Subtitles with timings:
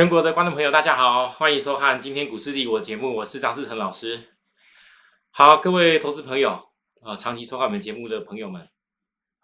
[0.00, 4.34] 全国的观众朋友，大家好，欢迎收看今天股市帝国节目，我是张志成老师。
[5.30, 6.70] 好，各位投资朋友
[7.02, 8.66] 啊，长期收看我们节目的朋友们，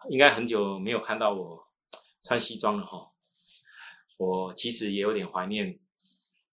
[0.09, 1.67] 应该很久没有看到我
[2.23, 3.11] 穿西装了哈。
[4.17, 5.77] 我其实也有点怀念，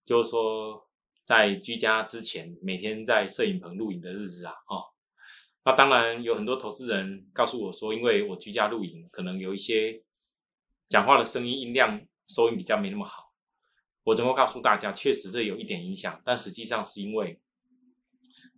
[0.04, 0.86] 就是说
[1.22, 4.84] 在居家之前，每天在摄影棚录影的日子啊，哦。
[5.64, 10.02] 那当然有很多投资人告诉我说，因为我居家录影，可能有一些
[10.89, 13.23] 讲话的声音音量收音比较没那么好。
[14.04, 17.40] 我能够告诉大家，确实这有一点影响，但实际上是因为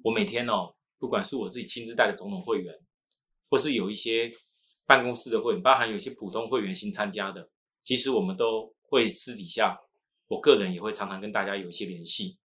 [0.02, 2.74] 我每天哦，不管是我自己亲自带的总统会员，
[3.48, 4.32] 或是有一些
[4.84, 7.48] 办公室的会员，包含有一些普通会员新参加的，
[7.82, 9.78] 其实我们都会私底下，
[10.28, 12.38] 我个人也会常常跟大家有一些联系。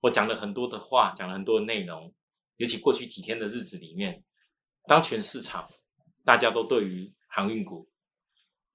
[0.00, 2.12] 我讲了很多的话，讲了很多的内容，
[2.56, 4.24] 尤其过去几天的日子里面，
[4.86, 5.70] 当全市场
[6.24, 7.88] 大家都对于航运股，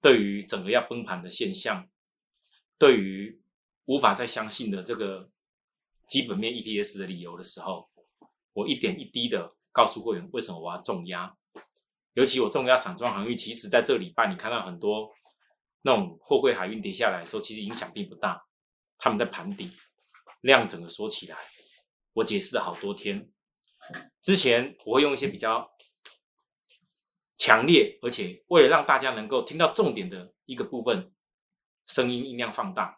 [0.02, 1.90] 对于整个要崩盘的现象，
[2.78, 3.42] 对于
[3.88, 5.30] 无法再相信的这个
[6.08, 7.90] 基本面 EPS 的理由的时候，
[8.54, 11.36] 我一点一滴的告诉会员为什么我要重压，
[12.14, 15.10] 尤其我重压散装航运，其实在这礼拜你看到很多
[15.84, 18.46] 那种货柜海运跌下来的时候，其实影响并不大，
[18.98, 19.72] 他们在盘底，
[20.42, 21.38] 量整个缩起来。
[22.14, 23.32] 我解释了好多天，
[24.22, 25.70] 之前我会用一些比较
[27.38, 31.14] 强烈，而且为了让大家能够听到重点的一个部分，
[31.86, 32.97] 声音音量放大。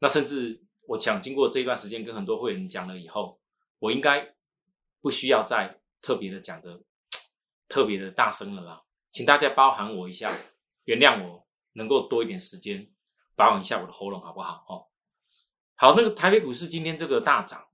[0.00, 3.40] 那甚至我想经过这一段时间跟很多会员讲了以后，
[3.80, 4.34] 我应该
[5.00, 6.82] 不需要再特别的讲的
[7.68, 10.32] 特别的大声了啦，请大家包涵我一下，
[10.84, 12.90] 原谅我能够多一点时间
[13.34, 14.64] 保养一下我的喉咙好不好？
[14.68, 14.86] 哦，
[15.74, 17.68] 好，那个台北股市今天这个大涨，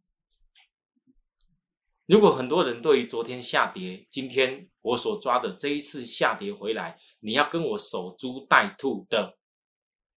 [2.06, 9.38] 如果很多人对于昨天下跌，今天我所抓的这一次下跌回来，你要跟我守株待兔的，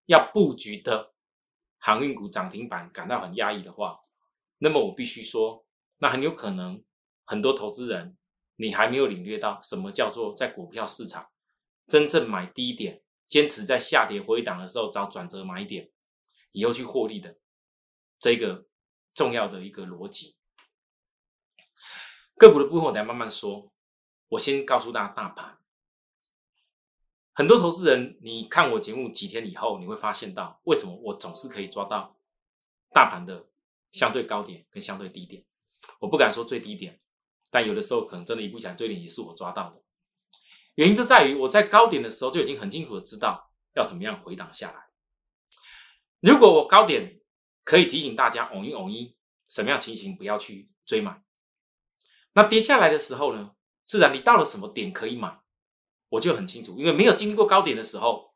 [0.06, 1.16] 要布局的。
[1.86, 4.00] 航运股涨停板感到很压抑的话，
[4.58, 5.64] 那么我必须说，
[5.98, 6.82] 那很有可能
[7.24, 8.19] 很多投资人
[8.56, 11.28] 你还没有领略到什么叫做在股票市场
[11.86, 15.92] 真正买低点，坚持在下跌回档的时候找转折买点，
[16.50, 17.38] 以后去获利的
[18.18, 18.66] 这个
[19.14, 20.36] 重要的一个逻辑。
[22.36, 23.72] 个股的部分我等下慢慢说，
[24.30, 25.60] 我先告诉大家大盘。
[27.36, 32.16] 很多投资人，你看我节目几天以后，你会发现到为什么我总是可以抓到
[32.94, 33.50] 大盘的
[33.92, 35.44] 相对高点跟相对低点。
[36.00, 36.98] 我不敢说最低点，
[37.50, 39.82] 但有的时候可能真的一不想最低也是我抓到的。
[40.76, 44.86] 原因就在于我在高点的时候就已经很清楚的知道要怎么样回档下来。
[46.20, 47.20] 如果我高点
[47.64, 49.14] 可以提醒大家，偶一偶一
[49.47, 51.22] 什么样情形不要去追买，
[52.32, 55.42] 那跌下来的时候呢，自然你到了什么点可以买。
[56.08, 58.32] 我就很清楚，因为没有经历过高点的时候，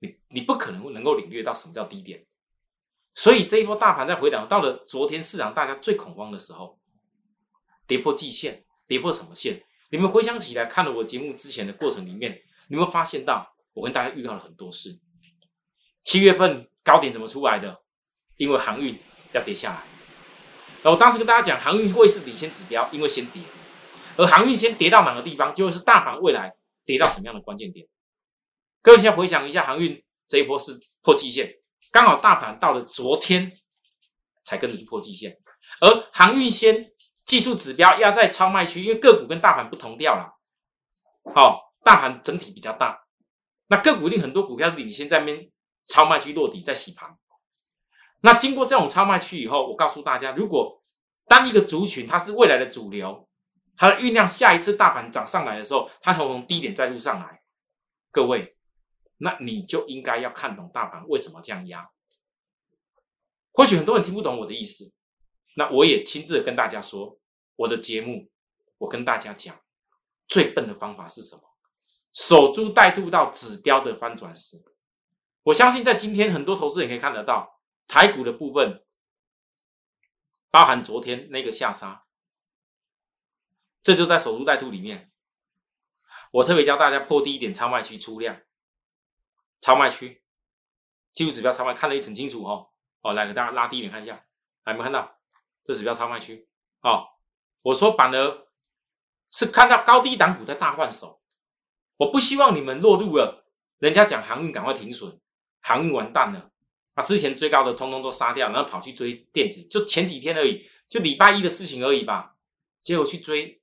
[0.00, 2.26] 你你不可能能够领略到什么叫低点。
[3.14, 6.80] 所以这一波大盘在回档，到了昨天市场大家最恐慌的时候，
[7.86, 9.62] 跌破季线，跌破什么线？
[9.90, 14.98] 你们回想起来，看了我节目之前的过程里面，你们发现到我跟大家预告了很多事。
[16.02, 17.82] 七月份高点怎么出来的？
[18.36, 18.98] 因为航运
[19.32, 19.84] 要跌下来。
[20.82, 23.40] 然后当时跟大家讲，航运会是领先指标，因为先跌，
[24.16, 26.52] 而航运先跌到哪个地方，就会是大盘未来。
[26.84, 27.86] 跌到什么样的关键点？
[28.82, 31.50] 各位先回想一下，航运这一波是破季线，
[31.90, 33.52] 刚好大盘到了昨天
[34.44, 35.38] 才跟着去破季线，
[35.80, 36.92] 而航运先
[37.24, 40.34] 技术指标压在超卖区，因为个股跟大盘不同调了。
[41.34, 43.06] 好，大盘整体比较大，
[43.68, 45.50] 那个股一定很多股票领先在边
[45.86, 47.16] 超卖区落底在洗盘。
[48.20, 50.82] 那经过这种超卖区以后，我告诉大家，如果
[51.26, 53.26] 当一个族群它是未来的主流。
[53.76, 57.42] 它的酝酿下一次大盘涨上来的时候，它从低点再路上来，
[58.10, 58.56] 各位，
[59.18, 61.90] 那你就应该要看懂大盘为什么这样压。
[63.52, 64.92] 或许很多人听不懂我的意思，
[65.56, 67.18] 那我也亲自跟大家说，
[67.56, 68.30] 我的节目，
[68.78, 69.60] 我跟大家讲，
[70.28, 71.42] 最笨的方法是什么？
[72.12, 74.62] 守株待兔到指标的翻转时，
[75.42, 78.84] 我相信在今天很多投资人可以看得到台股的部分，
[80.50, 82.03] 包含昨天那个下杀。
[83.84, 85.12] 这就在守株待兔里面，
[86.32, 88.40] 我特别教大家破低一点超卖区出量，
[89.60, 90.22] 超卖区
[91.12, 92.70] 技术指标超卖看得一很清楚哦。
[93.02, 94.24] 哦，来给大家拉低一点看一下，
[94.62, 95.18] 还没看到
[95.62, 96.48] 这指标超卖区
[96.80, 97.08] 哦。
[97.62, 98.46] 我说反而
[99.30, 101.20] 是看到高低档股在大换手，
[101.98, 103.46] 我不希望你们落入了
[103.80, 105.20] 人家讲航运赶快停损，
[105.60, 106.52] 航运完蛋了，
[106.94, 112.36] 把之前追高的通通都杀掉，然后跑去追电子，就前几天而已，就礼拜一的事情而已吧，
[112.80, 113.60] 结果去追。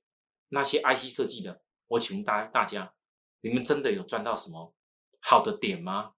[0.52, 2.94] 那些 IC 设计的，我请问大大家，
[3.40, 4.74] 你们真的有赚到什么
[5.20, 6.12] 好的点吗？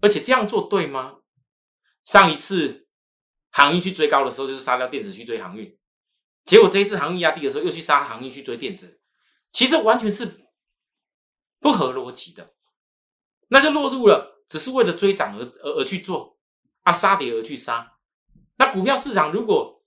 [0.00, 1.20] 而且这样做对吗？
[2.04, 2.88] 上一次
[3.50, 5.78] 航运去追高的时候，就是杀掉电子去追航运，
[6.44, 9.00] 结果这一次航运压低的时候，又去杀航运去追电子，
[9.50, 10.46] 其实完全是
[11.60, 12.54] 不合逻辑的，
[13.48, 16.40] 那就落入了只是为了追涨而而而去做
[16.82, 17.98] 啊，杀跌而去杀。
[18.56, 19.84] 那股票市场如果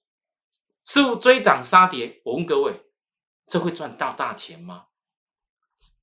[0.85, 2.84] 是追涨杀跌，我问各位，
[3.47, 4.85] 这会赚到大钱吗？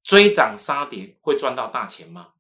[0.03, 2.31] 追涨杀跌会赚到大钱吗？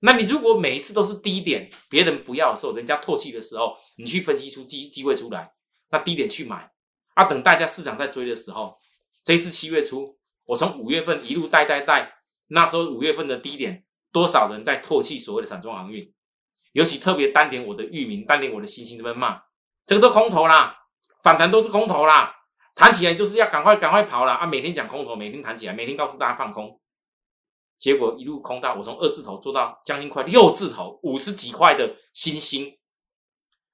[0.00, 5.52] 那你如果每一次都是低点，别人不要的时候，人家唾弃的时候，你去分析出机机会出来，
[5.90, 6.70] 那低点去买
[7.14, 8.78] 啊，等大家市场在追的时候，
[9.24, 12.18] 这一次七月初，我从五月份一路带带带，
[12.48, 16.14] 那时候五月份的低点，多少人在唾弃所谓的散装航运，
[16.72, 19.42] 尤其特别单点我的域名，单点我的星星这边骂，
[19.86, 20.76] 这个都空头啦，
[21.22, 22.35] 反弹都是空头啦，
[22.76, 24.34] 弹起来就是要赶快赶快跑啦。
[24.34, 24.46] 啊！
[24.46, 26.78] 每天讲空头，每天弹起来，每天告诉大家放空。
[27.78, 32.78] 结果一路空到我从二字头做到将近快六字头，五十几块的星星，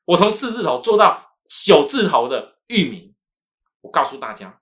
[0.04, 3.14] 我从四字头做到九字头的域名，
[3.80, 4.60] 我告诉大家，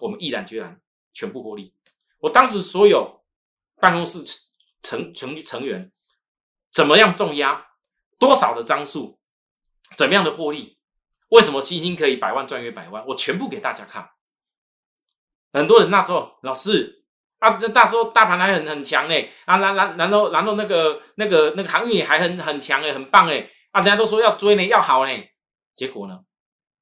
[0.00, 0.80] 我们毅然决然
[1.12, 1.72] 全部获利。
[2.18, 3.24] 我当时所有
[3.76, 4.24] 办公室
[4.82, 5.92] 成成成员
[6.72, 7.68] 怎么样重压，
[8.18, 9.20] 多少的张数，
[9.96, 10.75] 怎么样的获利，
[11.28, 14.10] 为什么星星可以百万赚约百万，我全部给大家看。
[15.52, 17.04] 很多人那时候老师。
[17.38, 25.12] 啊，那那时候大盘还很很强哎，啊，然然然后然后那个那个那个航运还很很强哎，很棒哎，啊，人家都说要追呢，要好呢，
[25.74, 26.24] 结果呢，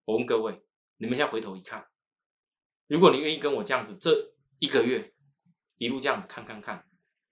[0.05, 0.62] 我问各位，
[0.99, 1.85] 你们现在回头一看，
[2.87, 5.12] 如果你愿意跟我这样子，这一个月
[5.79, 6.87] 一路这样子看看看，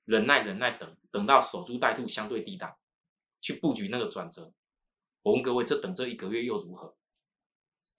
[0.05, 2.75] 忍耐忍耐等等到守株待兔相对低档，
[3.41, 4.53] 去布局那个转折，
[5.23, 6.97] 我问各位，这等这一个月又如何？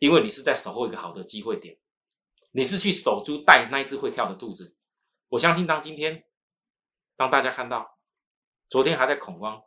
[0.03, 1.79] 因为你是在守候一个好的机会点，
[2.51, 4.75] 你是去守株待那一只会跳的兔子。
[5.29, 6.27] 我相信，当今天，
[7.15, 7.97] 当大家看到，
[8.67, 9.63] 昨天还在恐慌，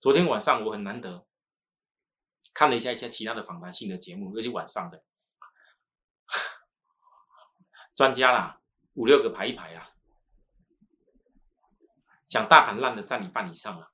[0.00, 1.26] 昨天晚上我很难得
[2.54, 5.04] 看了一下一些其他的访谈性的节目，尤其晚上的
[7.94, 8.62] 专家啦，
[8.94, 9.90] 五六个排一排啦，
[12.26, 13.92] 讲大盘烂的占你半以上了，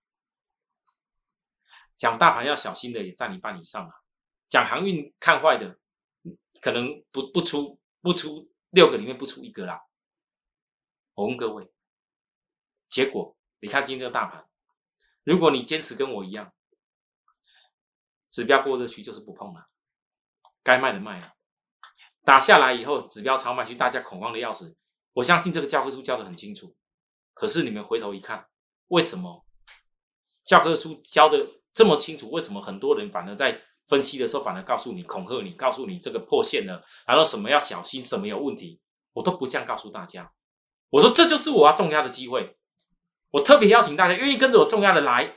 [1.96, 3.99] 讲大盘要小心的也占一半以上了，
[4.50, 5.78] 讲航运看坏的，
[6.60, 9.84] 可能不不出不出六个里面不出一个啦。
[11.14, 11.72] 我问各位，
[12.88, 14.48] 结果你看今天这个大盘，
[15.22, 16.52] 如果你坚持跟我一样，
[18.28, 19.68] 指标过热区就是不碰了，
[20.64, 21.34] 该卖的卖了，
[22.24, 24.76] 打下来以后指标超卖区，大家恐慌的要死。
[25.12, 26.76] 我相信这个教科书教的很清楚，
[27.34, 28.48] 可是你们回头一看，
[28.88, 29.46] 为什么
[30.42, 32.30] 教科书教的这么清楚？
[32.32, 38.80] 为什么很多人反而在分析的时候反而告诉你恐吓你，告诉你这个破线了，然后什么要小心，什么有问题，
[39.14, 40.32] 我都不这样告诉大家。
[40.90, 42.56] 我说这就是我要重压的机会，
[43.30, 45.36] 我特别邀请大家愿意跟着我重压的来。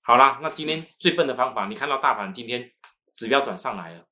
[0.00, 2.72] 好啦，那今天最笨的方法，你看到大盘今天
[3.14, 4.06] 指标转上来了，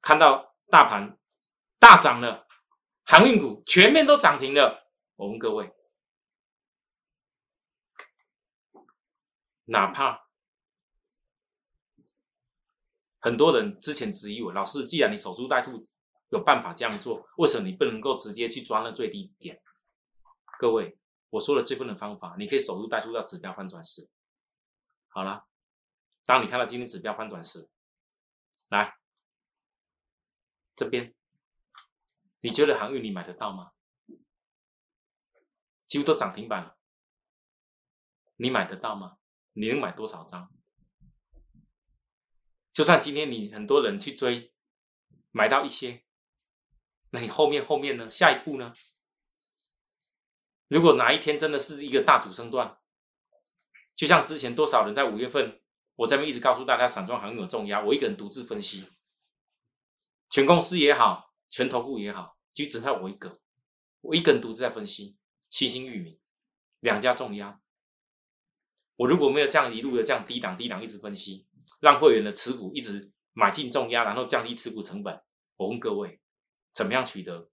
[0.00, 1.18] 看到大盘
[1.78, 2.46] 大涨了，
[3.04, 4.88] 航运股全面都涨停了。
[5.16, 5.72] 我问各位，
[9.64, 10.25] 哪怕
[13.26, 15.82] 很多人之前质疑我，老师，既然你守株待兔
[16.28, 19.60] 有办法这样做，为什么你不能够直接去抓那最低点？
[20.60, 20.96] 各位，
[21.30, 24.08] 我说的最笨的方法，你可以守株待兔到指标翻转时。
[25.08, 25.48] 好了，
[26.24, 27.68] 当你看到今天指标翻转时，
[28.68, 28.94] 来
[30.76, 31.12] 这边，
[32.42, 33.72] 你觉得航运你买得到吗？
[35.88, 36.76] 几乎都涨停板了，
[38.36, 39.18] 你买得到吗？
[39.54, 40.48] 你能买多少张？
[42.76, 44.52] 就算今天你很多人去追，
[45.30, 46.04] 买到一些，
[47.08, 48.10] 那你后面后面呢？
[48.10, 48.74] 下一步呢？
[50.68, 52.76] 如果哪一天真的是一个大主升段，
[53.94, 55.62] 就像之前多少人在五月份，
[55.94, 58.86] 我这边一直告诉大家，散装行业有重压，我一个人独自分析，
[60.28, 63.40] 全公司也好，全头部也好，就只靠我一个，
[64.02, 65.16] 我一个人独自在分析，
[65.48, 66.20] 星星域名
[66.80, 67.58] 两家重压，
[68.96, 71.45] 我如果没有这样一路的这样低档低档一直分析，
[71.80, 75.22] 让会员的持股一直买进重压，然后降低持股成本，
[75.56, 76.20] 我问各位，
[76.72, 77.50] 怎么样取得？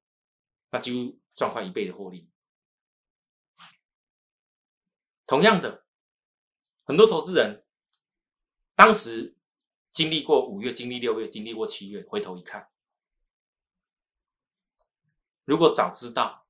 [0.72, 2.30] 那几乎赚快一倍的获利。
[5.26, 5.86] 同样的，
[6.84, 7.66] 很多投资人
[8.76, 9.38] 当时
[9.92, 12.70] 经历过五月，经历六月，经历过七月，回头一看，
[15.46, 16.43] 如果早知道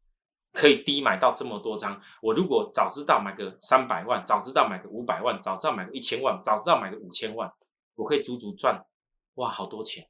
[0.54, 7.52] 可以低买到这么多张，我如果早知道买个三百万，早知道买个五百万，早知道买个一千万，早知道买个五千万，
[7.96, 8.86] 我可以足足赚
[9.34, 10.08] 哇好多钱，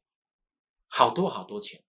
[0.88, 1.82] 好多好多钱，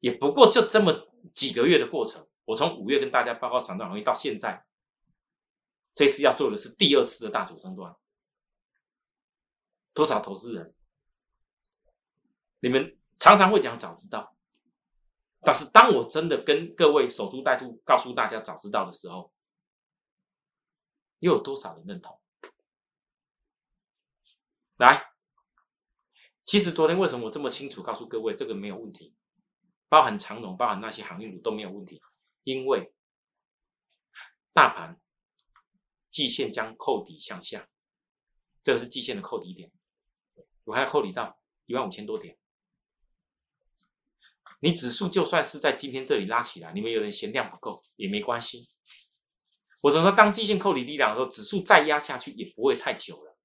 [0.00, 2.26] 也不过就这么几个月的过程。
[2.46, 4.64] 我从五月跟大家报告涨涨行业到现在。
[5.92, 7.96] 这次要做的是第二次的大主升段，
[9.94, 10.74] 多少投资人，
[12.60, 14.35] 你们常常会讲早知道，
[15.40, 19.32] 但是当我真的跟各位守株待兔，告诉大家早知道的时候，
[21.20, 22.20] 又有多少人认同？
[24.78, 25.12] 来，
[26.44, 29.14] 其实昨天为什么我这么清楚告诉各位这个没有问题，
[29.88, 32.02] 包含长龙，包含那些航运股都没有问题，
[32.42, 32.92] 因为
[34.52, 35.00] 大盘
[36.10, 37.68] 季线将扣底向下，
[38.62, 39.70] 这个是季线的扣底点，
[40.64, 42.36] 我还要扣底到一万五千多点。
[44.60, 48.68] 你指数就算是在今天这里拉起来，你们有人嫌量不够也没关系。
[49.82, 53.36] 我只能说，当季线扣底力量的时候，指数再压下去也不会太久了。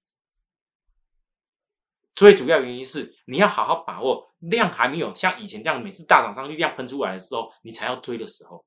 [2.15, 8.63] 最主要原因是你要好好把握量还没有像以前这样每次大涨上去量喷出来的时候，你才要追的时候，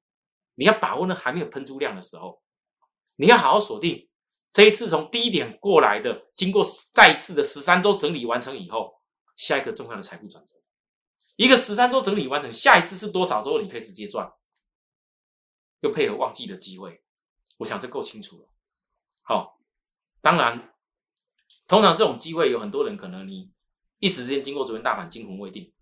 [0.57, 2.43] 你要把握那还没有喷出量的时候，
[3.17, 4.09] 你要好好锁定
[4.53, 9.01] 这一次从低点过来的，经过再一次的十三周整理完成以后，
[9.37, 10.55] 下一个重要的财富转折，
[11.37, 14.33] 一个十三周整理完成，下一次是多少周你可以直接赚，
[15.81, 17.03] 又配合旺季的机会，
[17.59, 18.49] 我想这够清楚了。
[19.23, 19.61] 好，
[20.21, 20.71] 当然。
[21.67, 23.51] 通常这种机会有很多人可能你
[23.99, 25.73] 一时间经过昨天大盘惊魂未定，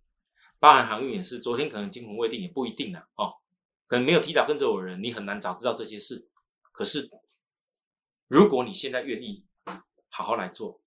[0.60, 3.34] 包含航运也是，昨天可能惊魂未定也不一定呢哦，
[3.88, 6.30] 可能没有提早跟着我的人，你很难早知道这些事。
[6.70, 7.10] 可是
[8.28, 9.44] 如果你现在愿意
[10.08, 10.80] 好好来做，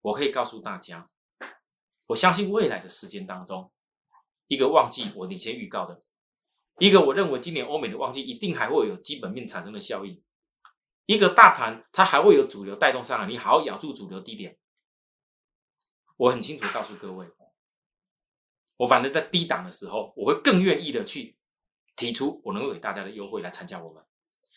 [0.00, 1.10] 我可以告诉大家，
[2.06, 3.72] 我相信未来的时间当中，
[4.54, 6.02] 一个旺季我领先预告的，
[6.78, 10.22] 一个我认为今年欧美的旺季一定还会有基本面产生的效应。
[11.06, 14.56] 一个大盘，它还会有主流带动上来，你好好咬住主流低点。
[16.16, 17.28] 我很清楚告诉各位，
[18.78, 21.36] 我反正在低档的时候，我会更愿意的去
[21.96, 24.02] 提出我能够给大家的优惠来参加我们。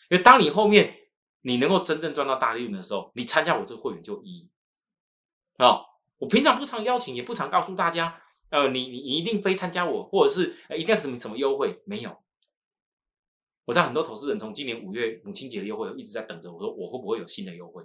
[0.08, 1.10] 因为当你后面
[1.42, 4.50] 你能够真正赚到大利润的时候，你参加我这个会员就意义。
[5.58, 5.84] 哦，
[6.18, 12.22] 我平常不常邀请，也不常告诉大家，呃，你你你一定非参加我，或者是一定要什么什么优惠，没有。
[13.66, 17.84] 我知道很多投资人从今年五月母亲节的优惠一直在等着我说我会不会有新的优惠？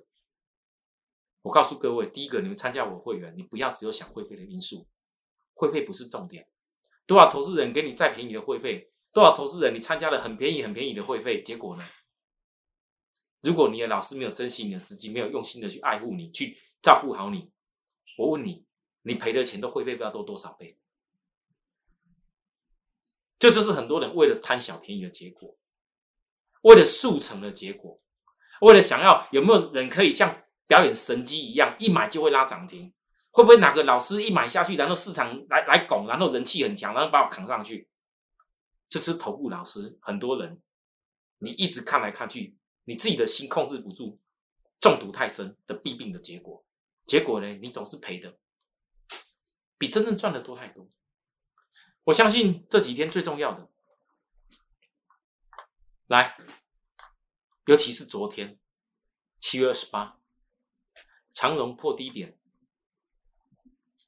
[1.42, 4.88] 我告诉各位，第一个，你们参加我会员，你不要只有想会费的因素，
[5.54, 6.48] 会费不是重点。
[7.06, 11.84] 多少投资人给你再便宜的会费，多少投资人你参加了很便宜很便宜的会费，结果呢？
[13.42, 17.52] 如果你的老师没有珍惜你的资金，没有用心的去爱护你，去照顾好你，
[18.18, 18.66] 我问你，
[19.04, 20.78] 你赔的钱都会费不知道多多少倍？
[23.38, 25.58] 这就是很多人为了贪小便宜的结果。
[26.62, 28.02] 为了速成的结果，
[28.62, 32.94] 为了想要有没有人可以像表演神机一样，一买就会拉涨停？
[33.32, 37.90] 会不会哪个老师一买下去，然后市场来来拱，然后人气很强，然后把我扛上去？
[38.88, 40.62] 这是头部老师，很多人
[41.40, 42.56] 你一直看来看去，
[42.86, 44.22] 你自己的心控制不住，
[44.80, 46.64] 中毒太深的弊病的结果。
[47.06, 48.38] 结果呢，你总是赔的，
[49.84, 50.88] 比真正赚的多太多。
[52.06, 53.70] 我相信这几天最重要的。
[56.08, 56.38] 来，
[57.66, 58.58] 尤其是昨天
[59.40, 60.22] 七月二十八，
[61.34, 62.40] 长荣破低点，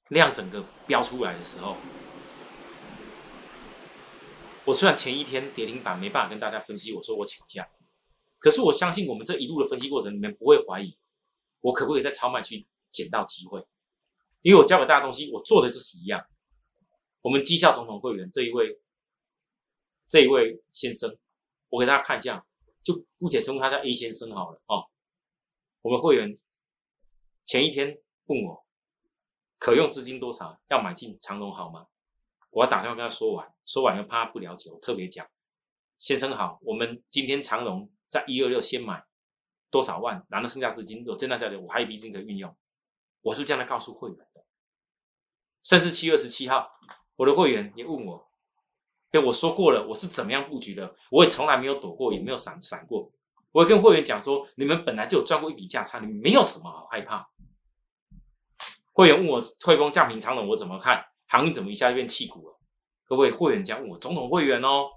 [0.08, 1.76] 量整个飙出来的时候，
[4.64, 7.68] 我虽然前一天跌停板没办法跟大家分析，我说我请假，
[8.40, 10.98] 可是我相信我们这一路的分析过程里面不会怀疑
[11.60, 13.68] 我可不可以在超卖区捡到机会，
[14.46, 16.24] 因为我教给大家东西，我做的就是一样。
[17.22, 18.80] 我们绩效总统会员这一位，
[20.06, 21.18] 这一位先生。
[21.70, 22.46] 我给大家看一下，
[22.84, 24.86] 就姑且称呼他叫 A 先生好了哦。
[25.82, 26.38] 我们会员
[27.44, 28.64] 前一天问我
[29.58, 31.88] 可用资金多少，要买进长隆好吗？
[32.52, 35.28] 我打电话跟他说完，说完又怕他不了解，我特别讲，
[35.98, 39.04] 先生好，我们今天长隆在一二六先买
[39.72, 42.56] 多少万，拿了剩下资金有震荡在的，我还有一笔资金可以运用。
[43.22, 44.28] 我是这样来告诉会员，
[45.66, 46.70] 甚至七月二十七号，
[47.16, 48.32] 我的会员也问我。
[49.26, 53.10] 我说过了，我是怎么样布局的，我也从来没有躲过，也没有闪闪过。
[53.54, 57.30] 我跟会员讲说，你们本来就有赚过一笔价差，你们没有什么好害怕。
[58.92, 61.02] 会员问我汇丰降平仓了，我怎么看？
[61.28, 62.60] 行业怎么一下就变气股了？
[63.06, 64.90] 各位会员讲我总统会员哦，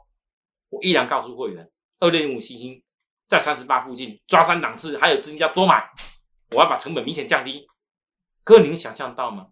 [0.69, 1.71] 我依然告诉会员，
[2.01, 2.83] 二六零五星星
[3.29, 5.89] 在三十八附近抓三档次，还有资金要多买，
[6.51, 7.69] 我要把成本明显降低。
[8.43, 9.47] 各位，你们想象到吗？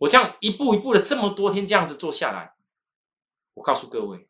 [0.00, 2.54] 我这样一步一步的这么多天这样子做下来。
[3.54, 4.28] 我告诉各位，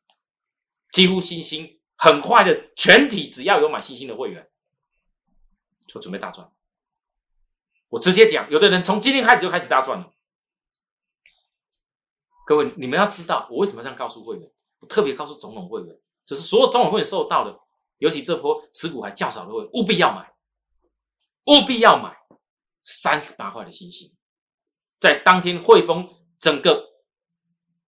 [0.90, 4.50] 几乎新兴很快的全体，只要有买新兴的会员，
[5.86, 6.52] 就准备大赚。
[7.90, 10.12] 我直接讲，有的人从今天开始就开始大赚了。
[12.46, 14.50] 各位，你们要知道，我为什么这样告诉会员？
[14.80, 17.60] 我特别告诉总统会员，这是所有总统会员收到的，
[17.98, 20.34] 尤其这波持股还较少的会员，务必要买，
[21.46, 22.16] 务必要买
[22.82, 24.12] 三十八块的新兴。
[25.00, 27.02] 在当天汇丰整个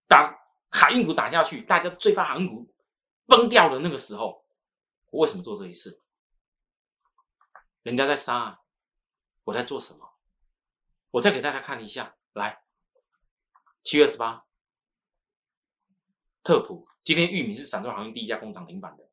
[0.09, 2.75] 打海运股打下去，大家最怕航运股
[3.27, 4.47] 崩掉的那个时候，
[5.11, 6.03] 我为什么做这一次？
[7.83, 8.63] 人家在杀，
[9.45, 10.15] 我在做什么？
[11.11, 12.65] 我再给大家看一下，来，
[13.83, 14.47] 七月二十八，
[16.43, 19.11] 特普今天玉米是散装航运第一家工涨停板的，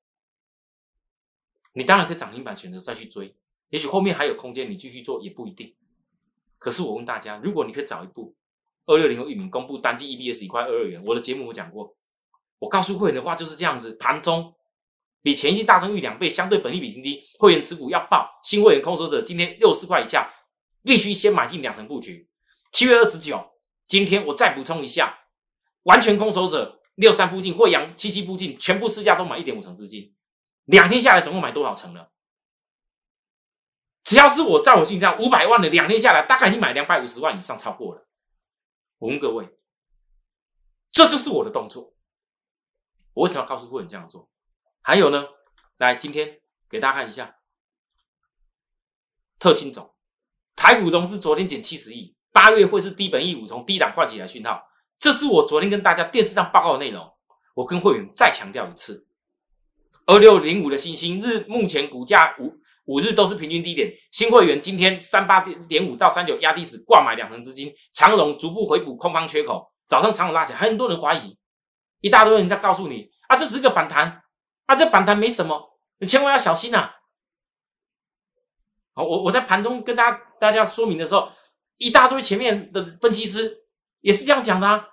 [1.73, 3.37] 你当然可以涨停板选择再去追，
[3.67, 5.75] 也许后面还有空间，你继续做也不一定。
[6.59, 8.35] 可是我问大家，如果你可以早一步，
[8.85, 11.95] 二六零和域名公布单季 EPS 一块二二元，我的节目我讲过，
[12.59, 14.53] 我告诉会员的话就是这样子，盘中
[15.21, 20.31] 比前一季大增逾两倍，相对本益比低，会员持股要爆，新会员空手者今天六十块以下，
[20.83, 22.29] 必须先买进两成布局。
[22.71, 23.51] 七月二十九，
[23.87, 25.19] 今天我再补充一下，
[25.83, 30.13] 完全空手者六三步进，惠阳七七步进，全部市价都买一点五成资金，
[30.65, 32.11] 两天下来总共买多少层了？
[34.09, 38.07] 只要是我在我进这样五百万的，两天下来大概已经买两百五十万以上，超过了。
[38.97, 39.55] 我问各位，
[40.89, 41.93] 这就是我的动作。
[43.13, 44.27] 我为什么要告诉会员这样做？
[44.81, 45.27] 还有呢，
[45.77, 47.35] 来今天给大家看一下，
[49.37, 49.93] 特清总，
[50.55, 54.71] 台股融资昨天减七十亿，八月会是低本益五从低档换起来讯号。
[54.97, 57.13] 这是我昨天跟大家电视上报告的内容。
[57.53, 59.05] 我跟会员再强调一次，
[60.07, 62.57] 二六零五的星星日目前股价五。
[62.85, 69.71] 五日都是平均低点，新会员今天三八点点五到三九压低时挂买两成资金，长龙逐步回补空方缺口。
[69.87, 71.37] 早上长龙拉起来，很多人怀疑，
[72.01, 74.21] 一大堆人在告诉你啊，这只是个反弹，
[74.65, 76.91] 啊，这反弹没什么，你千万要小心呐。
[78.93, 81.29] 好，我我在盘中跟大家大家说明的时候，
[81.77, 83.65] 一大堆前面的分析师
[84.01, 84.87] 也是这样讲的啊，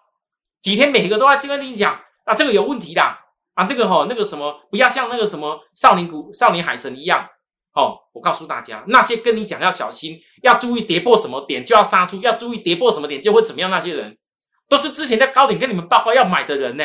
[0.61, 3.03] 几天每个都在这边跟你讲啊，这个有问题的
[3.55, 7.29] 啊，这个哈那个什么，不要像那个什么少年股少年海神一样。
[7.77, 14.19] 哦，我告诉大家，那些跟你讲要小心，要注意跌破什么点就要杀出，要注意跌破什么点就会怎么样，那些人
[14.67, 16.85] 都是之前在高点跟你们报告要买的人呢。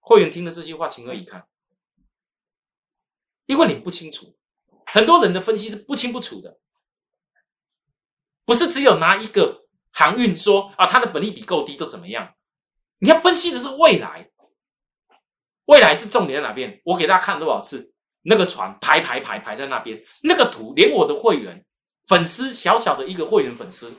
[0.00, 1.46] 会员听了这些话，情何以堪？
[3.46, 4.36] 因为你不清楚，
[4.86, 6.58] 很多人的分析是不清不楚的，
[8.46, 12.34] 不是只有拿一个航运说啊，它的本利比够低就怎么样？
[13.00, 14.30] 你要分析的是未来，
[15.66, 16.80] 未来是重点在哪边？
[16.86, 17.93] 我给大家看了多少次？
[18.24, 21.64] 那个船排排排排在那边，那个图连我的会员
[22.06, 23.92] 粉丝小小的一个会员粉丝，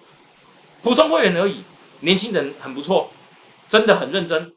[0.81, 1.63] 普通会员而已，
[2.01, 3.11] 年轻人很不错，
[3.67, 4.53] 真的很认真，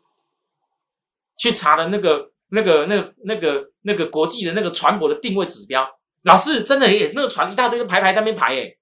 [1.39, 5.87] 去查了那个那个那个那个那个国际的那个船舶的定位指标，
[6.23, 8.79] 老师真的耶，那个船一大堆排排在那边排耶，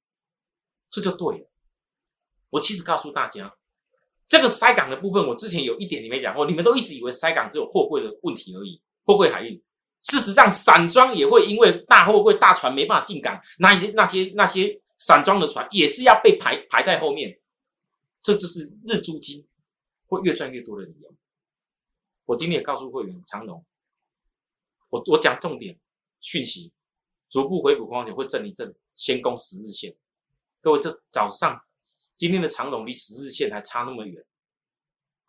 [0.90, 1.50] 这就对了。
[2.50, 3.52] 我其实告诉大家，
[4.26, 9.60] 这个塞港的部分，我之前有一点你没讲过，你们都一直以为塞港只有货柜的问题而已，货柜海运。
[10.06, 17.40] 事实上，散装也会因为大货柜、大船没办法进港，那一些、那些、那些散装的船也是要被排排在后面，
[18.22, 19.44] 这就是日租金
[20.06, 21.12] 会越赚越多的理由。
[22.26, 23.64] 我今天也告诉会员长龙，
[24.90, 25.76] 我我讲重点
[26.20, 26.70] 讯息，
[27.28, 29.96] 逐步回补光点会震一震，先攻十日线。
[30.60, 31.60] 各位，这早上
[32.16, 34.24] 今天的长龙离十日线还差那么远，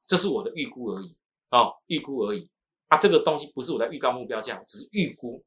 [0.06, 1.18] 这是我的预估而已
[1.50, 2.52] 哦，预估而已。
[2.88, 5.44] 啊，这个东西不是我在预告目标价，只是预估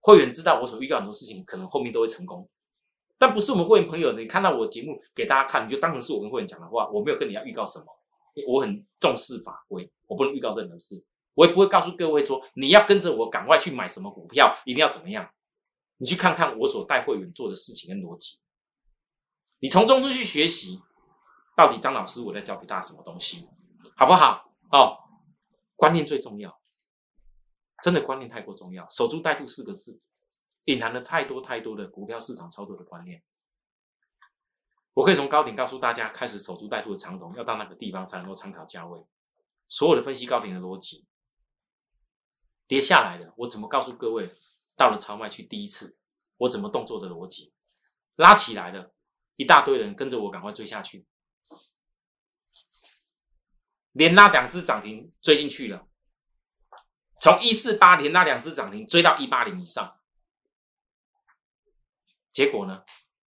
[0.00, 2.48] 会员知道我所预告很多事情，可能后面都会成功，
[3.16, 7.86] 但不是我们会员朋友，你看到我节目给大家看，你就当成是我跟会员讲的话，我没有跟你要预告什么，
[8.48, 11.02] 我很重视法规，我不能预告任何事，
[11.34, 15.30] 我也不会告诉各位说你要跟着我赶快去买什么股票，一定要怎么样，
[15.98, 18.38] 你去看看我所带会员做的事情跟逻辑，
[19.60, 20.80] 你从中去学习，
[21.56, 23.48] 到底张老师我在教给大家什么东西，
[23.96, 24.50] 好不好？
[24.70, 24.98] 哦，
[25.76, 26.58] 观念最重要。
[27.84, 30.00] 真的观念太过重要，守株待兔四个字，
[30.64, 33.22] 隐含了太多太多的股票市场操作的观念。
[34.94, 39.04] 我可以从高点告诉大家，开始守株待兔的长筒要到那个地方才能够参考价位。
[39.68, 41.06] 所有的分析高点的逻辑，
[42.66, 44.30] 跌下来了，我怎么告诉各位？
[44.78, 45.98] 到了超卖区第一次，
[46.38, 47.52] 我怎么动作的逻辑？
[48.16, 48.94] 拉起来了，
[49.36, 51.06] 一大堆人跟着我赶快追下去，
[53.92, 55.86] 连拉两只涨停追进去了。
[57.24, 59.98] 从一四八零那两只涨停追到一八零以上，
[62.30, 62.84] 结果呢？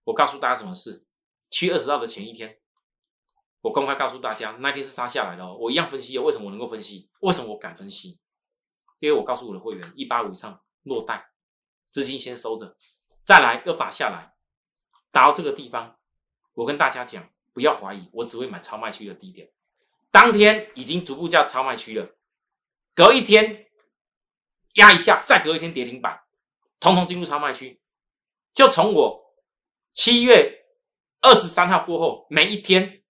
[0.06, 1.06] 我告诉大家什么事？
[1.48, 2.58] 七月二十号的前一天，
[3.62, 5.54] 我公开告诉大家，那天是杀下来的。
[5.54, 7.12] 我一样分析，为什么我能够分析？
[7.20, 8.20] 为什么我敢分析？
[8.98, 11.30] 因为我告诉我的会员，一八五以上落袋，
[11.92, 12.76] 资金先收着，
[13.24, 14.34] 再来又打下来，
[15.12, 16.00] 打到这个地方，
[16.56, 19.52] 我跟大家讲，不要怀疑，我只会买超卖区的低点。
[20.10, 22.16] 当天已经逐步叫超卖区了，
[22.96, 23.63] 隔一天。
[24.74, 26.24] 压一下，再隔一天跌停板，
[26.80, 27.80] 通通进入超卖区。
[28.52, 29.36] 就从我
[29.92, 30.66] 七月
[31.22, 33.04] 二十三号过后，每一天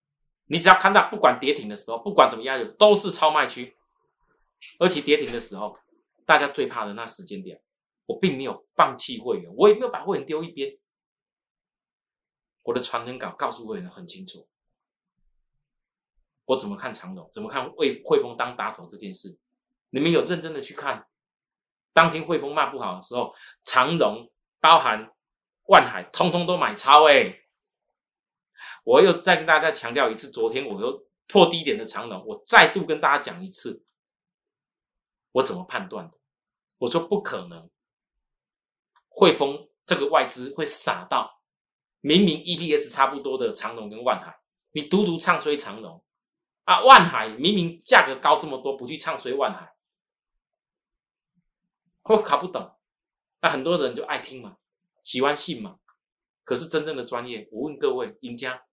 [0.45, 3.75] 你只要看到不管跌停的时候，不管怎么样，都是超卖区，
[4.79, 5.77] 而且跌停的时候，
[6.25, 7.61] 大家最怕的那时间点，
[8.05, 10.77] 我并没有放弃会员，我也没有把会员丢一边。
[12.63, 14.47] 我的传真稿告诉会员很清楚，
[16.45, 19.37] 我怎么看长龙，怎么看为汇丰当打手这件事，
[19.89, 21.07] 你们有认真的去看。
[21.93, 24.29] 当天汇丰骂不好的时候，长荣
[24.59, 25.11] 包含
[25.67, 27.39] 万海，通通都买超哎。
[28.83, 33.85] 我又再跟大家强调一次，昨天我又破低点的长龙，我再度跟大家讲一次，
[35.31, 36.17] 我怎么判断的？
[36.79, 37.69] 我说不可能，
[39.07, 41.41] 汇丰这个外资会傻到。
[42.01, 44.37] 明明 EPS 差不多的长隆跟万海，
[44.71, 46.03] 你独独唱衰长隆
[46.65, 46.81] 啊？
[46.83, 49.72] 万海明明价格高这么多，不去唱衰万海，
[52.03, 52.71] 我搞不懂。
[53.41, 54.57] 那很多人就爱听嘛，
[55.03, 55.77] 喜欢信嘛。
[56.43, 58.63] 可是真正的专业，我问各位赢家，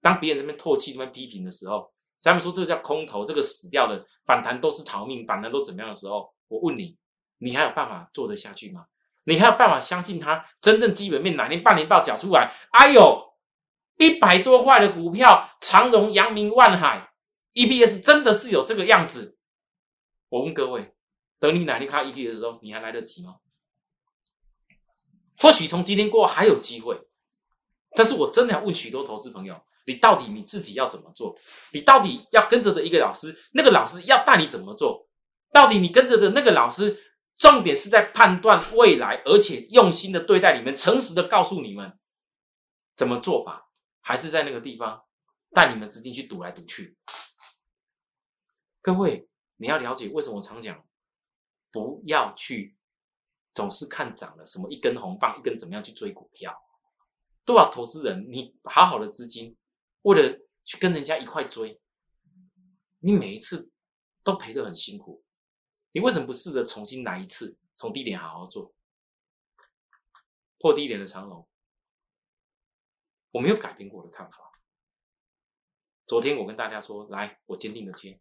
[0.00, 6.96] 当别人这边唾弃、这边批评的时候，咱们说这个叫空头，这个死掉的反弹都是逃命，反弹都怎么样的时候，我问你，
[7.38, 8.86] 你还有办法做得下去吗？
[9.24, 12.52] 你还有办法相信他真正基本面哪天半年报缴出来？
[12.70, 13.34] 哎呦，
[13.96, 17.12] 一百多块的股票，长荣、阳明、万海
[17.54, 19.36] ，EPS 真的是有这个样子？
[20.28, 20.94] 我问各位，
[21.38, 23.36] 等你哪天看 EP 的时候，你还来得及吗？
[25.38, 27.00] 或许从今天过后还有机会，
[27.96, 31.38] 但是我真的要问许多投资朋友：你到底你自己要怎么做？
[31.72, 35.08] 你到底要跟着的一个老师，那个老师要带你怎么做？
[35.52, 37.04] 到底你跟着的那个老师？
[37.36, 41.96] 重点是在判断未来，而且用心的对待你们，诚实的告诉你们
[42.96, 43.70] 怎么做法，
[44.00, 45.04] 还是在那个地方
[45.52, 46.98] 带你们资金去赌来赌去。
[48.82, 50.84] 各位，你要了解为什么我常讲，
[51.70, 52.76] 不要去
[53.52, 56.56] 总是看涨了什么一根红棒，一根怎么样去追股票。
[57.44, 59.56] 多少投资人，你好好的资金，
[60.02, 61.80] 为了去跟人家一块追，
[62.98, 63.70] 你每一次
[64.22, 65.24] 都赔得很辛苦。
[65.92, 68.74] 你为什么不试着重新来一次，从低点好好做，
[70.58, 71.48] 破低点的长龙，
[73.30, 74.36] 我没有改变过我的看法。
[76.06, 78.20] 昨天我跟大家说，来，我坚定的接，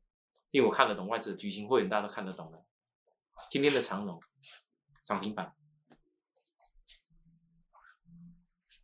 [0.52, 2.66] 因为我看得懂外资的巨星会员，大家都看得懂了。
[3.50, 4.22] 今天的长龙
[5.04, 5.56] 涨停板，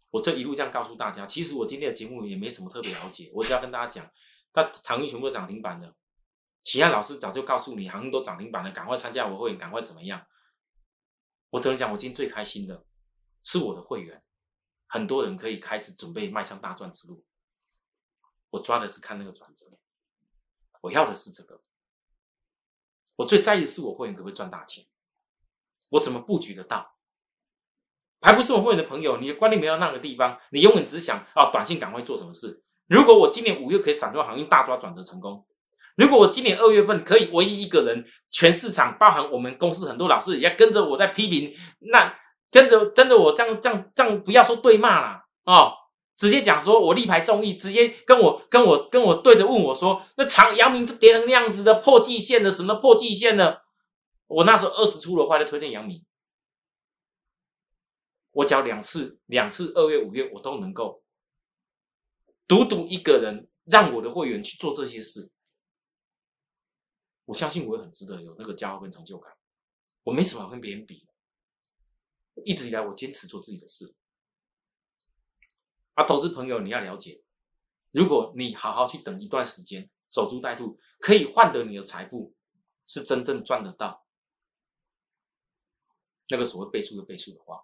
[0.09, 4.11] 我这一路这样告诉大家，其实我今天的节目也没什么特别了解，我只要跟大家讲，
[4.53, 5.95] 那长运全部涨停板的。
[6.61, 10.25] 其他老师早就告诉你，行情都涨停板了，赶快参加我会，赶快怎么样？
[11.49, 12.85] 我只能讲，我今天最开心的
[13.43, 14.23] 是我的会员，
[14.87, 17.25] 很多人可以开始准备迈向大赚之路。
[18.51, 19.65] 我抓的是看那个转折，
[20.81, 21.62] 我要的是这个。
[23.23, 24.83] 我最在意的是我会员可不可以赚大钱，
[25.91, 26.91] 我怎么布局得到？
[28.21, 32.61] 还不是我会员的朋友，你的观念没有那个地方，你永远只想啊，短信赶快做什么事？
[32.87, 35.45] 如果我今年五月可以闪出行业大抓转折成功。
[35.95, 41.53] 如果我今年二月份可以唯一一个人，全市场包含我们公司很多老师也跟着我在批评，
[41.91, 42.13] 那
[42.51, 45.73] 跟着跟着我这样这样这样，不要说对骂了哦，
[46.15, 53.57] 直接讲说我力排众议，直接跟我跟我跟我对着问我说，那长阳明跌成那样子的破季线的什么破季线呢？
[54.27, 56.05] 我那时候二十出的话就推荐阳明，
[58.31, 61.03] 我只要两次两次二月五月我都能够
[62.47, 65.29] 独独一个人让我的会员去做这些事。
[67.25, 69.33] 我相信我也很值得有那个骄傲跟成就感。
[70.03, 71.07] 我没什么跟别人比，
[72.43, 73.95] 一直以来我坚持做自己的事。
[75.93, 77.23] 啊，投资朋友你要了解，
[77.91, 82.33] 如果你好好去等一段时间，守株待兔，可以换得你的财富，
[82.87, 84.05] 是真正赚得到。
[86.29, 87.63] 那个所谓倍数的倍数的话，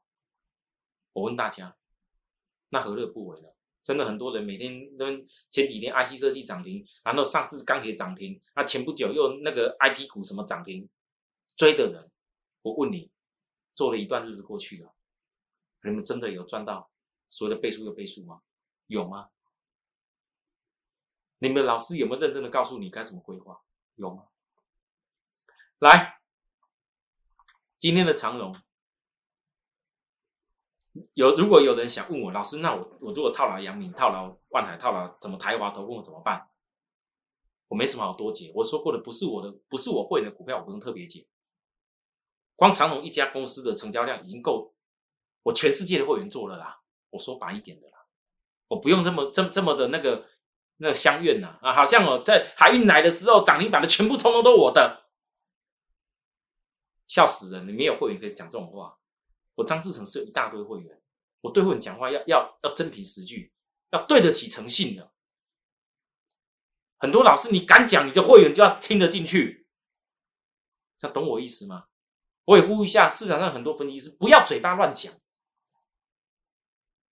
[1.13, 1.77] 我问大家，
[2.69, 3.47] 那何乐不为呢？
[3.81, 5.05] 真的很多人每天都
[5.49, 10.87] 前几天 IC 设计涨停，然后上次钢铁涨停，那前不久又那个 IP 股什么涨停，
[11.55, 12.11] 追的人，
[12.61, 13.09] 我问你，
[13.73, 14.93] 做了一段日子过去了，
[15.81, 16.91] 你们真的有赚到
[17.29, 18.41] 所谓的倍数又倍数吗？
[18.87, 19.29] 有吗？
[21.39, 23.61] 你们老师有没有认真的告诉你该怎么规划？
[23.95, 24.27] 有吗？
[25.79, 26.19] 来，
[27.77, 28.55] 今天的长龙。
[31.13, 36.49] 有，如果有人想问我，老师，那我我如果套牢阳明、套牢万海、套牢怎么台华投控怎么办？
[37.67, 38.51] 我没什么好多解。
[38.55, 41.29] 我说过的不是我的，不是我会的股票，我不用特别解。
[42.55, 44.75] 光长隆一家公司的成交量已经够
[45.43, 46.78] 我全世界的会员做了啦。
[47.11, 48.05] 我说白一点的啦，
[48.67, 50.27] 我不用这么这这么的那个
[50.77, 55.09] 那个相怨呐啊，好像我在海运来的时候涨停板的全部通通都我的，
[57.07, 57.67] 笑死人！
[57.67, 58.97] 你没有会员可以讲这种话。
[59.55, 61.01] 我张志成是有一大堆会员，
[61.41, 63.51] 我对会员讲话要要要真凭实据，
[63.91, 65.11] 要对得起诚信的。
[66.97, 69.67] 很多老师，你敢讲，你的会员就要听得进去，
[70.99, 71.87] 他懂我意思吗？
[72.45, 75.13] 我也呼吁一下市场上很多分析师，不要嘴巴乱讲，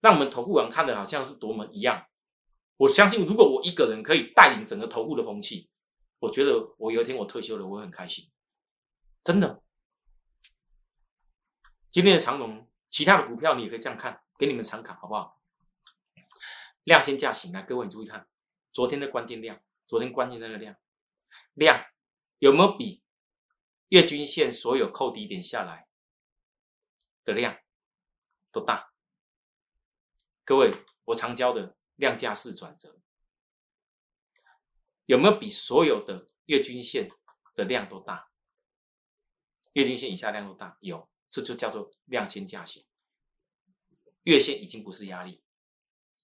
[0.08, 2.08] 让我们投顾网看的好像是多么一样。
[2.78, 5.70] 我相信，如果我一个人可以带领整个投顾的风气，
[6.20, 8.32] 我觉得我有一天我退休了，我会很开心，
[9.22, 9.62] 真的。
[11.92, 15.42] 今天的长龙，其他的股票你也可以这样看，给你们参考，好不好？
[16.86, 18.30] 量先价行，来，各位你注意看，
[18.72, 19.60] 昨天的关键量。
[19.86, 20.78] 昨天关键那个量，
[21.54, 21.86] 量
[22.40, 23.04] 有没有比
[23.90, 25.90] 月均线所有扣低点下来
[27.26, 27.58] 的量
[28.54, 28.87] 都大？
[30.48, 30.72] 各位，
[31.04, 33.02] 我常教的量价式转折，
[35.06, 37.12] 有没有比所有的月均线
[37.54, 38.30] 的量都大？
[39.74, 42.86] 月均线以下量都大，有，这就叫做量先价先。
[44.24, 45.44] 月线已经不是压力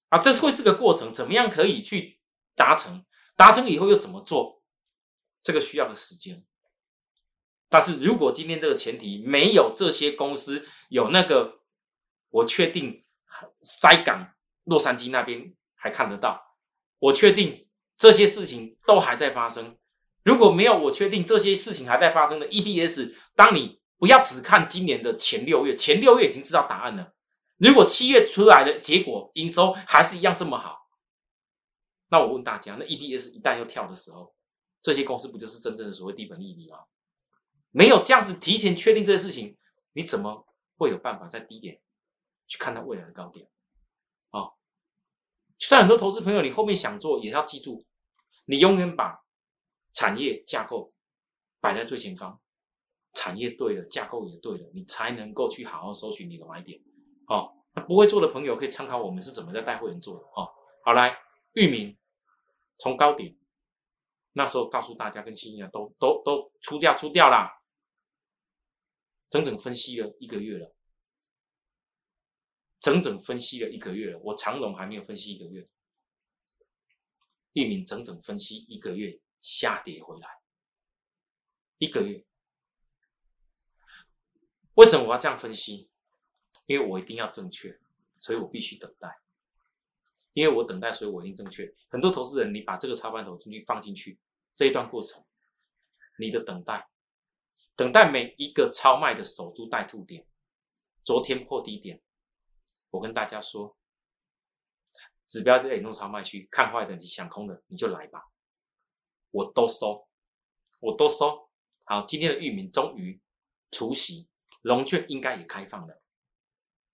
[0.08, 2.22] 啊，这会是个过程，怎么样可以去
[2.56, 3.06] 达成？
[3.36, 4.64] 达成以后又怎么做？
[5.42, 6.46] 这个需要的时间。
[7.68, 11.66] 但是如果今天这个前提没有这些公司有那个，
[12.30, 13.03] 我确定
[13.63, 16.41] 塞港洛杉矶那边还看得到，
[17.00, 19.78] 我确定这些事情都还在发生。
[20.24, 27.13] 如果没有我确定这些事情还在发生的 EPS，当你不要只看今年的前六月，前六月已经知道答案了。
[27.58, 30.80] 如果七月出来的结果营收还是一样这么好。
[32.10, 34.34] 那我问大家，那 EPS 一旦又跳的时候，
[34.82, 36.80] 这些公司不就是真正的所谓低本利率吗？
[37.72, 39.58] 没有这样子提前确定这些事情，
[39.93, 40.46] 你怎么
[40.78, 41.80] 会有办法在低点
[42.54, 43.50] 去看到未来的高点？
[44.30, 44.54] 啊，
[45.58, 47.84] 虽然很多投资朋友，你后面想做，也要记住，
[48.46, 49.26] 你永远把
[49.92, 50.94] 产业架构
[51.60, 52.39] 摆在最前方，
[53.13, 56.80] 产业对了，架构也对了，你才能够去好好搜寻你的买点。
[57.28, 60.24] 哦，那不会做的朋友可以参考我们是怎么在带会员做的。
[60.36, 60.48] 哦，
[60.86, 61.18] 好来，
[61.54, 61.98] 域名。
[62.76, 63.36] 从高点，
[64.34, 67.50] 那时候告诉大家跟新一样，都都都出掉出掉啦，
[69.30, 70.76] 整整分析了一个月了，
[72.84, 74.19] 整整分析了一个月了。
[74.19, 75.69] 我长龙还没有分析一个月，
[77.54, 80.28] 域名整整分析一个月下跌回来，
[81.78, 82.26] 一个月。
[84.74, 85.89] 为什么我要这样分析？
[86.65, 87.80] 因为我一定要正确，
[88.17, 89.22] 所以我必须等待。
[90.34, 91.74] 因为我等待，所以我一定正确。
[91.88, 94.19] 很多投资人，你把这个操盘头进去放进去，
[94.54, 95.24] 这一段过程，
[96.19, 96.89] 你的等待，
[97.78, 100.28] 等待每一个超卖的守株待兔点，
[101.02, 102.02] 昨天破低点，
[102.94, 103.76] 我跟大家说，
[105.26, 108.30] 指标在弄超卖区，看坏的你想空的你就来吧，
[109.32, 110.08] 我都收，
[110.80, 111.50] 我都收。
[111.86, 113.20] 好，今天的域名终于
[113.72, 114.28] 除夕，
[114.62, 116.04] 龙券应该也开放了，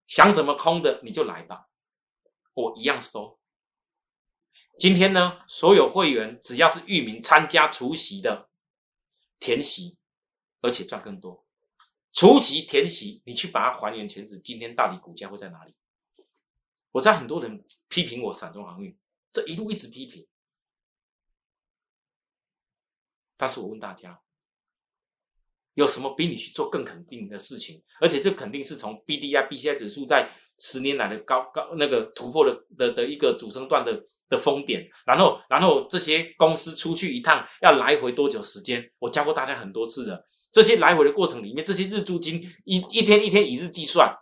[0.07, 1.67] 想怎么空的你就来吧。
[2.53, 3.37] 我一样收。
[4.77, 8.49] 今天呢，所有会员只要是域名参加除夕的
[9.37, 9.97] 填席，
[10.61, 11.45] 而且赚更多。
[12.13, 15.75] 除夕填席，你去把它还原全值，今天到底股价会在哪里？
[16.91, 18.97] 我知道很多人批评我散中航运，
[19.31, 20.27] 这一路一直批评，
[23.37, 24.19] 但是我问大家，
[25.73, 27.83] 有什么比你去做更肯定的事情？
[27.99, 30.31] 而且这肯定是从 B D I B C I 指数在。
[30.61, 38.91] 十年来的高高那个突破的的的一个主升段的的峰点，然后然后这些公司出去一趟要来回多久时间？
[38.99, 40.27] 我教过大家很多次了。
[40.51, 44.13] 这些来回的过程里面，这些日租金一一天一天以日计算，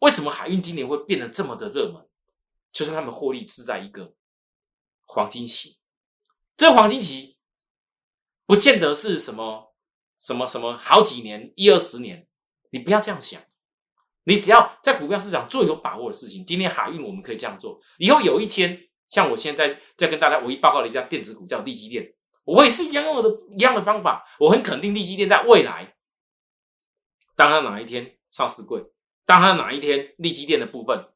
[0.00, 2.06] 为什么海运今年会变得这么的热门？
[2.72, 4.14] 就是他们获利是在一个
[5.06, 5.78] 黄金期，
[6.56, 7.38] 这黄金期
[8.46, 9.74] 不见得是什么
[10.20, 12.28] 什么什么好几年一二十年，
[12.70, 13.42] 你不要这样想。
[14.24, 17.80] 你只要在股票市场做有把握的事情，今天海运我们可以这样做。
[17.96, 24.28] 以后有一天，像我现在在跟大家唯一报告的一家电子股叫利基电，我也是一样用的一样的方法。
[24.38, 25.96] 我很肯定利基电在未来，
[27.34, 28.84] 当然哪一天上市柜，
[29.28, 31.06] 当他哪一天利基电的部分。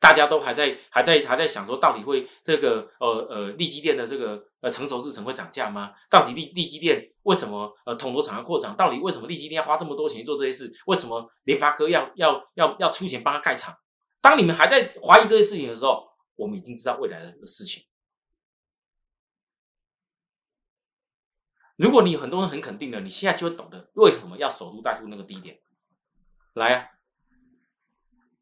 [0.00, 5.92] 大家都还在还在还在想说，到底会这个呃呃利基店的这个呃成熟制程会涨价吗？
[6.08, 8.76] 到底利利基店为什么呃统筹厂要扩厂？
[8.76, 10.72] 到底为什么利基店要花这么多钱做这些事？
[10.86, 13.76] 为什么联发科要要要要出钱帮他盖厂？
[14.20, 17.82] 当你们还在怀疑这些事情的时候，我们已经知道未来的事情。
[21.74, 25.58] 如果你很多人很肯定的，你现在就会懂得为什么要守株待兔那个低点。
[26.58, 26.90] 来啊，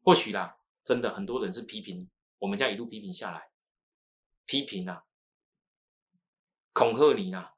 [0.03, 0.55] 或许啦。
[0.83, 3.49] 真的很多人是批评，我们这样一路批评下来，
[4.45, 5.03] 批评啊，
[6.71, 7.55] 恐吓你啦，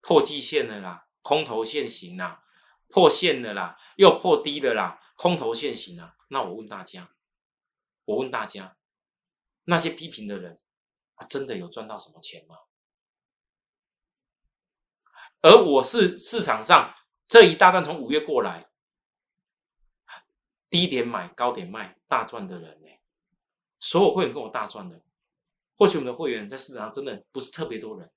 [0.00, 2.44] 破季线了啦，空头线行啦，
[2.88, 6.16] 破线了啦，又破低了啦，空头线行啦。
[6.28, 7.16] 那我问大家，
[8.04, 8.76] 我问大家，
[9.64, 10.60] 那些批评的人，
[11.16, 12.54] 啊，真的有赚到什么钱吗？
[15.42, 16.94] 而我是市场上
[17.26, 18.70] 这一大段从五月过来，
[20.76, 22.88] 低点买高点卖大赚的人呢。
[23.80, 25.02] 所有会员跟我大赚的，
[25.74, 28.12] 或许我们的会员在市场上真的不是特别多人，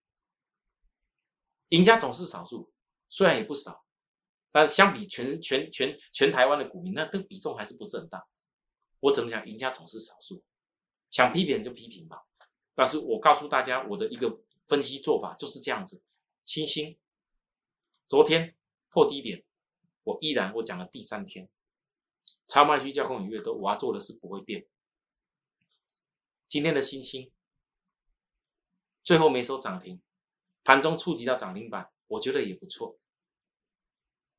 [1.69, 2.69] 赢家总是少数，
[3.07, 3.85] 虽然也不少，
[4.51, 8.27] 但是相比全全全全台湾的股民，那这比重还是不是很大。
[8.99, 10.43] 我只能讲，赢家总是少数，
[11.09, 12.25] 想批评就批评吧。
[12.75, 16.01] 但是我告诉大家，我的一个分析做法就是这样子：
[16.43, 16.97] 星星
[18.05, 18.57] 昨天
[18.89, 19.45] 破低点，
[20.03, 21.47] 我依然我讲了第三天，
[22.49, 24.65] 超卖区、交空影越多，我要做的是不会变。
[26.47, 27.31] 今天的星星
[29.03, 30.01] 最后没收涨停，
[30.63, 32.97] 盘中触及到涨停板，我觉得也不错。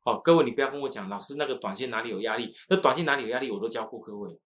[0.03, 2.53] 哦，各位你不要跟我讲，老师那个短线哪里有压力？
[2.69, 3.49] 那短线哪里有压力？
[3.49, 4.41] 我都教过各位。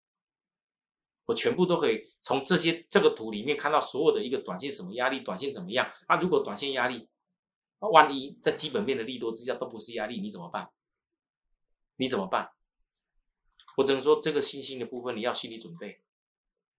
[1.25, 5.91] 我全部都可以从这些这个图里面看到所有的一个短线什么压力，短线怎么样？
[6.07, 7.09] 啊，如果短线压力，
[7.79, 10.69] 万一在基本面的利多之下都不是压力，你怎么办？
[11.97, 12.51] 你怎么办？
[13.77, 16.03] 我只能说这个信心的部分你要心理准备。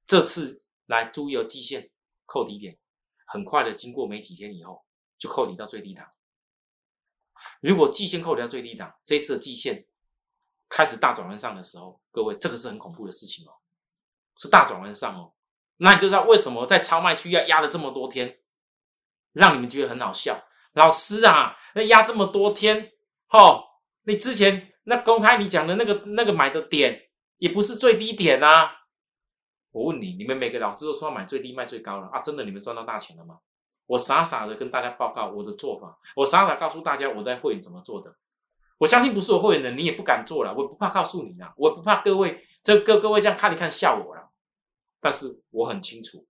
[0.05, 1.91] 这次来注意哦，季线
[2.25, 2.77] 扣底点，
[3.25, 4.86] 很快的经过没几天以后
[5.17, 6.12] 就扣底到最低档。
[7.62, 9.88] 如果季线扣底到最低档，这次的季线
[10.69, 13.51] 开始大转弯上的时候，各位这个是很恐怖的事情哦。
[14.38, 15.34] 是大转弯上哦，
[15.77, 18.39] 那你就知道为什么在超卖区要压了这么多天，
[19.31, 20.45] 让你们觉得很好笑。
[20.73, 22.91] 老师啊，那压这么多天，
[23.29, 23.63] 哦，
[24.03, 28.71] 你之前那公开你讲的那个那个买的点也不是最低点啊。
[29.71, 32.21] 我问你，你们每个老师都说买最低卖最高了啊？
[32.21, 33.39] 真的你们赚到大钱了吗？
[33.88, 38.15] 我傻傻的跟大家报告我的做法，我傻傻告诉大家我在会员怎么做的。
[38.78, 40.54] 我相信不是我会员的，你也不敢做了。
[40.56, 44.32] 我不怕告诉你啊，我不怕各位这各各位这样看一看笑我了。
[45.00, 46.26] 但是我很清楚，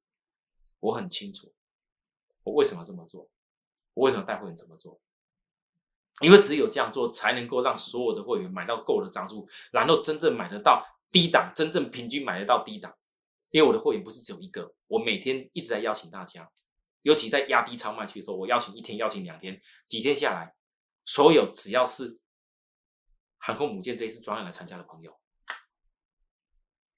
[0.79, 1.53] 我很清楚，
[2.43, 3.29] 我为什么这么做，
[3.93, 4.99] 我为什么带会员这么做？
[6.21, 12.97] 因为只有这样做，才能够让所有的会员买到够的张数，然后真正买得到低档，真正平均买得到低档。
[13.51, 16.49] 因为我的会员不是只有一个，我每天一直在邀请大家，
[17.03, 20.53] 尤其在压低超卖区的时候，我邀请一天，邀请两天，几天下来，
[21.05, 22.19] 所有只要是
[23.37, 25.17] 航空母舰这一次专案来参加的朋友。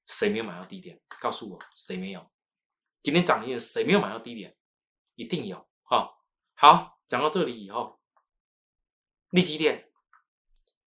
[0.08, 1.00] 谁没有买到低点？
[1.20, 2.32] 告诉我，谁没有？
[3.04, 4.56] 今天涨停的谁没有买到低点？
[5.16, 5.68] 一定有。
[5.84, 6.24] 好，
[6.56, 7.97] 好，讲到这里以后，
[9.38, 9.88] 立几点？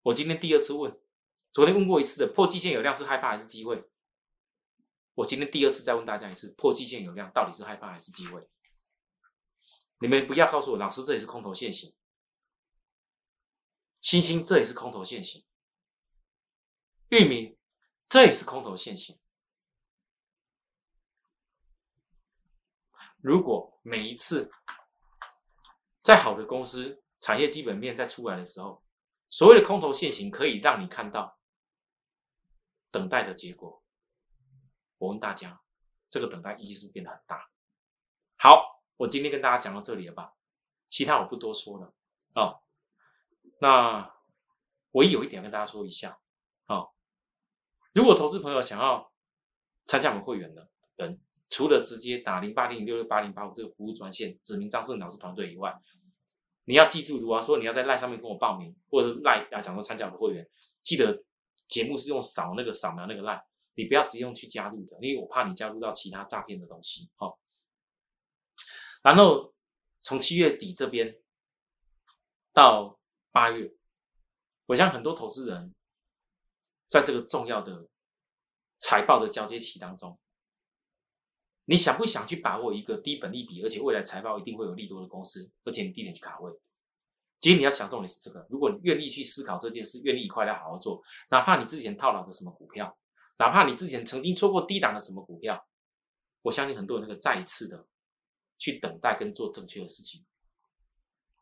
[0.00, 0.98] 我今天第二次问，
[1.52, 3.86] 昨天问过一次的破季线有量是害怕还是机会？
[5.12, 8.48] 我今天第二次再问大家一次，破季线有量到底是害怕还是机会？
[9.98, 11.94] 你们不要告诉我，老师这也是空头现行，
[14.00, 15.44] 星星这也是空头现行，
[17.10, 17.58] 域名。
[18.08, 19.20] 这也是空头现行。
[23.18, 24.50] 如果每一次
[26.00, 28.82] 在好的公司产业基本面在出来的时候，
[29.28, 31.38] 所谓的空头现行可以让你看到
[32.90, 33.84] 等待的结果，
[34.98, 35.62] 我问大家，
[36.08, 37.50] 这个等待意义是不是变得很大？
[38.36, 40.34] 好，我今天跟大家讲到这里了吧？
[40.88, 41.94] 其他我不多说了
[42.32, 42.58] 啊。
[43.60, 44.16] 那
[44.90, 46.18] 我有一点跟大家说一下。
[47.92, 49.12] 如果投资朋友想要
[49.84, 55.76] 参加我们会员的人，除了直接打零八零六六八零八五这个服务专线，指名张胜老师团队以外，
[56.70, 60.48] 你要记住，如果说你要在赖上面跟我报名，或者赖啊讲说参加我的会员，
[60.82, 61.24] 记得
[61.66, 67.10] 节目是用扫那个扫描那个赖，你不要直接用去加入的，因为我怕你加入到其他诈骗的东西。
[67.16, 67.40] 好，
[69.02, 69.52] 然后
[70.00, 71.20] 从七月底这边
[72.52, 72.98] 到
[73.32, 73.74] 八月，
[74.66, 75.74] 我相信很多投资人。
[76.90, 77.86] 在这个重要的
[78.80, 80.18] 财报的交接期当中，
[81.70, 86.52] 你想不想去把握一个低本利比，而且未来财报一定会有利多的公司，而且你低点去卡位？
[87.38, 88.44] 其实你要想重点是这个。
[88.50, 91.00] 如果你愿意去思考这件事，愿意一块来好好做，
[91.30, 92.98] 哪怕你之前套牢的什么股票，
[93.38, 95.64] 哪怕你之前曾经错过低档的什么股票，
[96.42, 97.86] 我相信很多人那个再一次的
[98.58, 100.26] 去等待跟做正确的事情，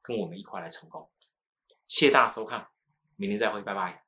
[0.02, 1.10] 跟我们一块来成功。
[1.86, 2.68] 谢谢大家收看，
[3.16, 4.07] 明天再会，拜拜。